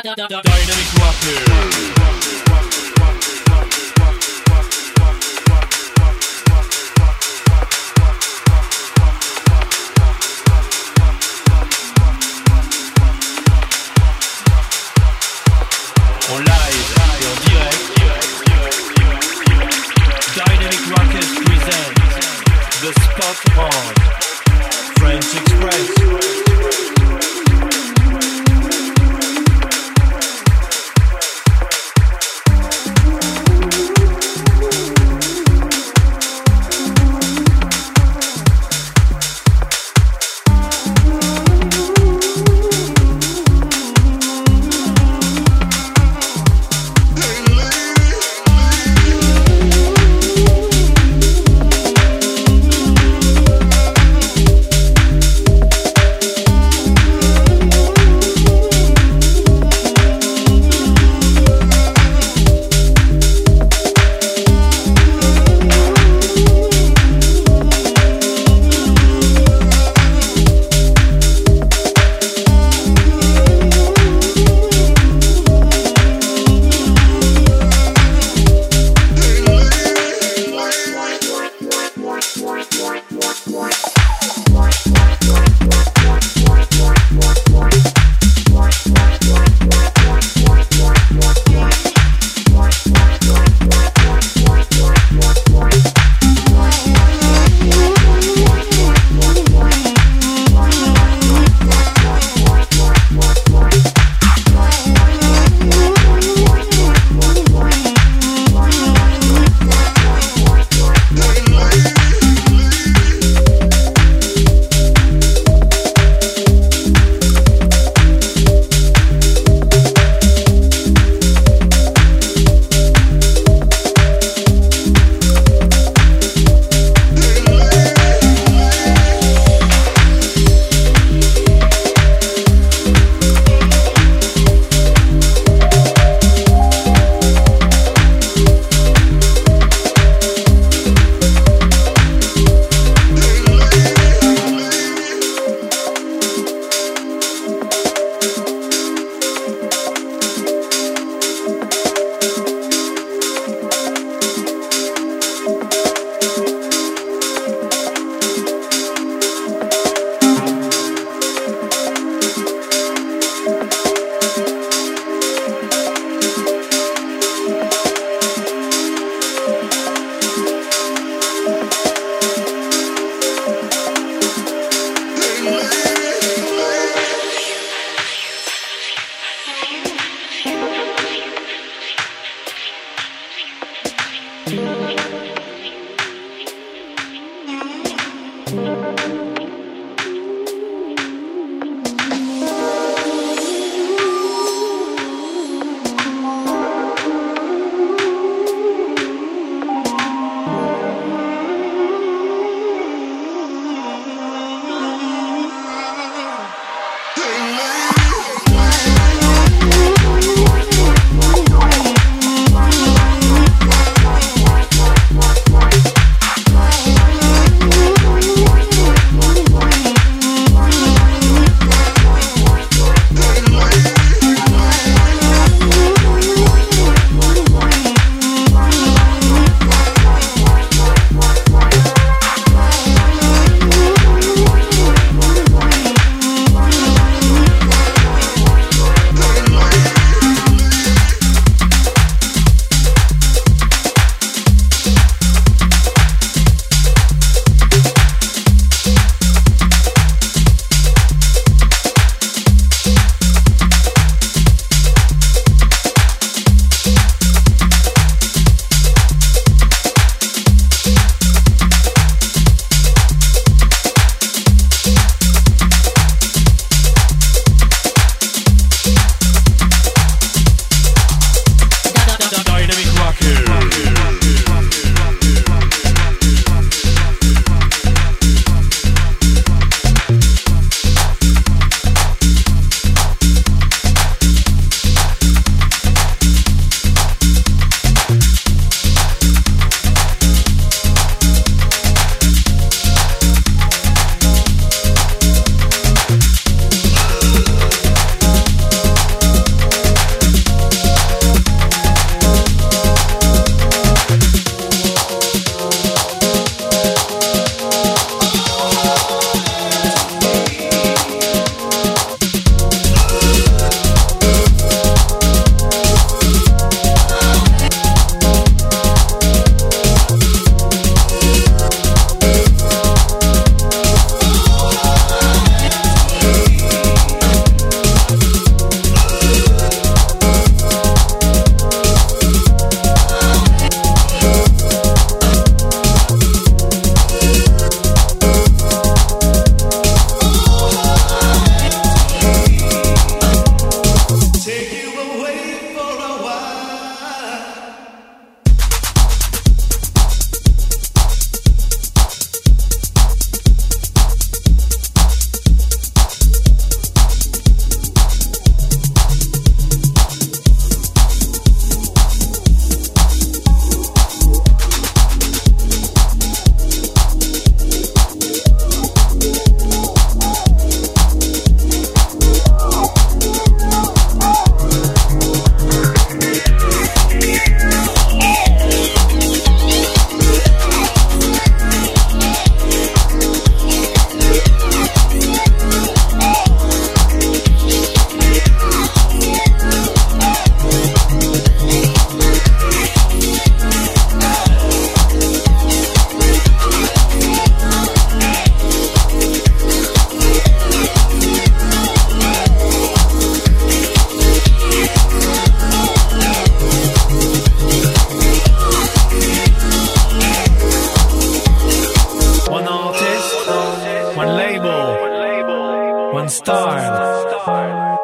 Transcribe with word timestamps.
Dynamic 0.00 0.94
Rockers. 0.98 2.61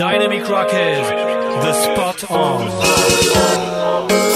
Dynamic 0.00 0.48
Rockers, 0.48 1.06
The 1.62 1.74
Spot 1.74 2.30
On. 2.30 4.29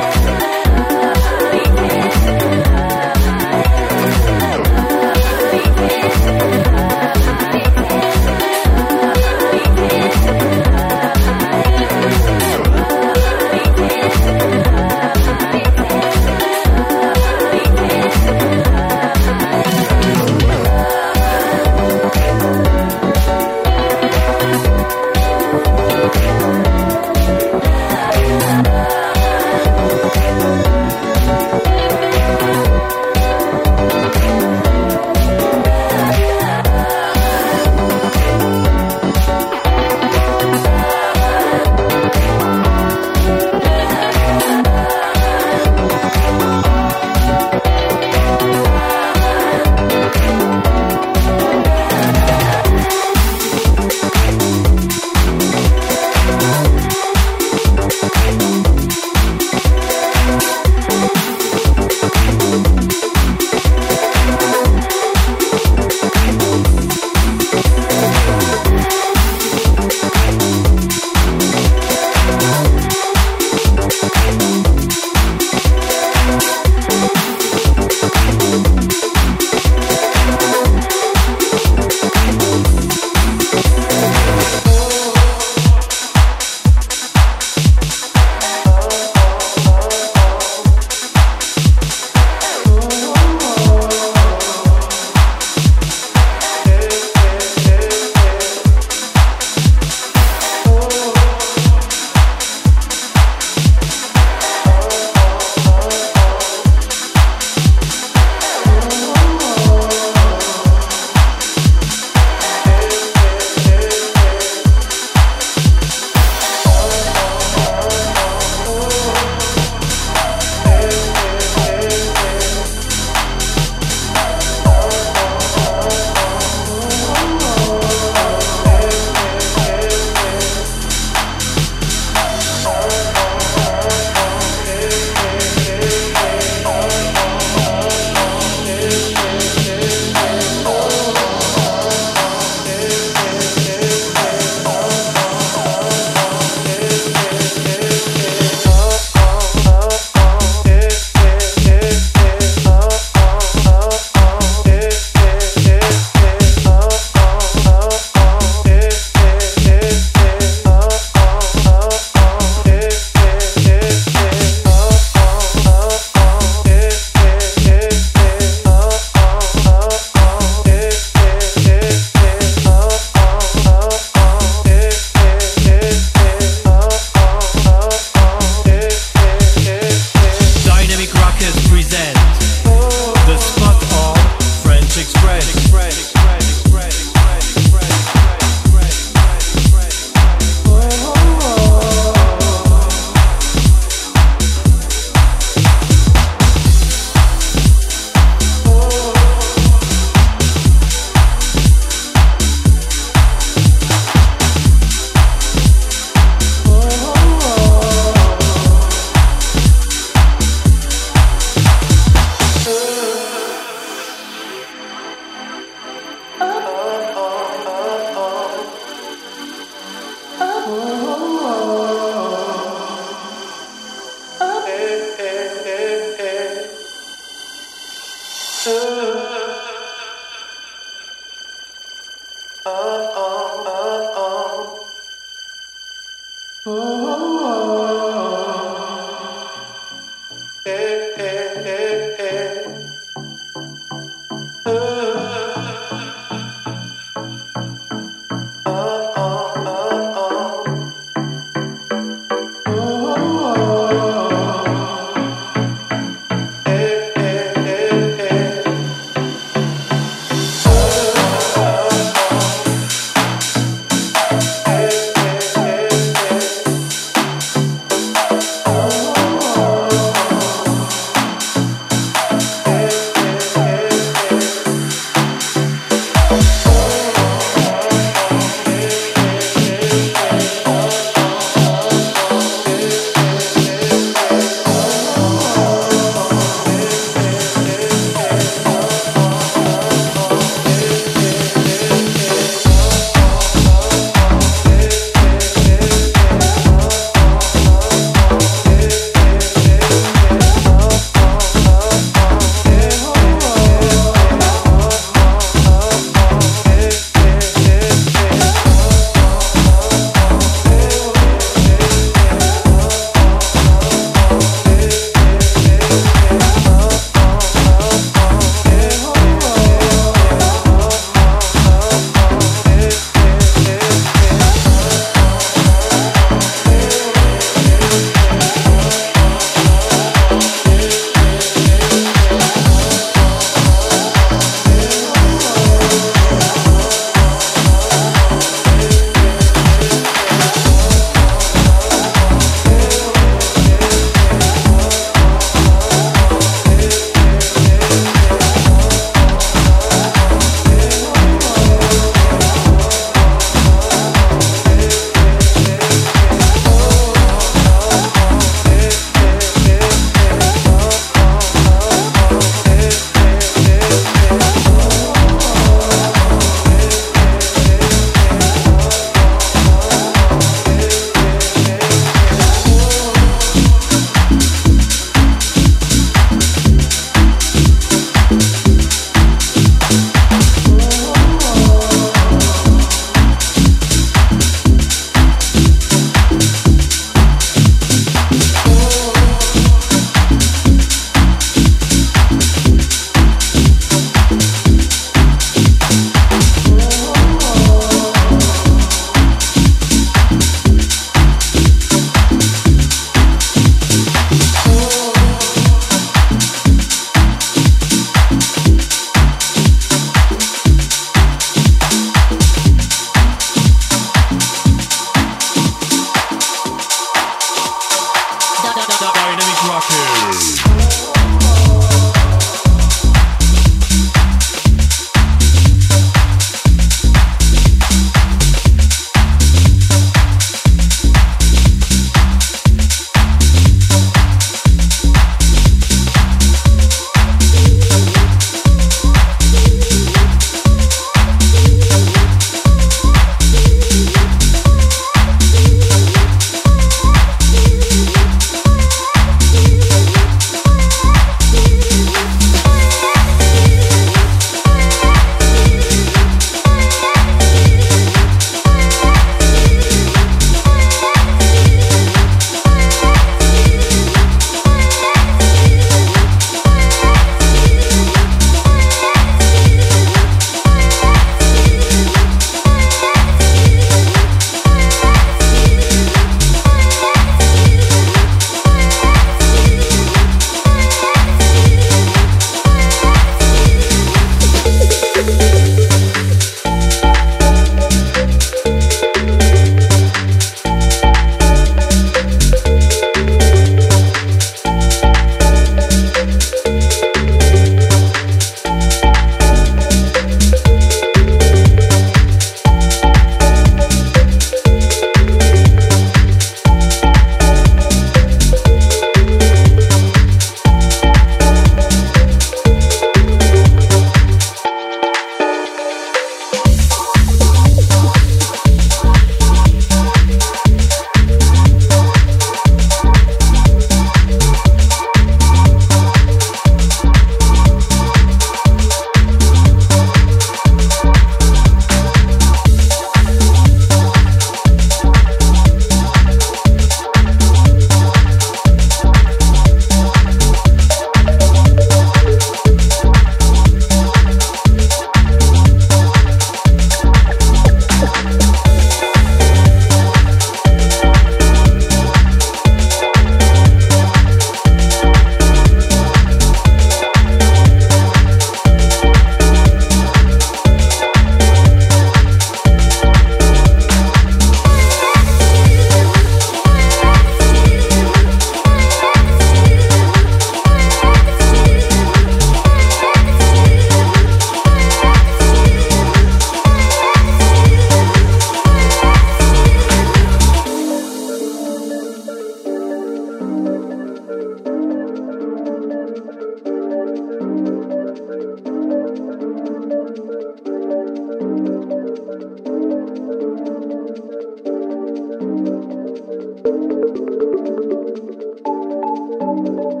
Dynamic 599.63 600.00